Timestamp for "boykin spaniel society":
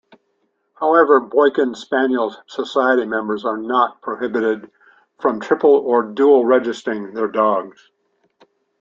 1.19-3.05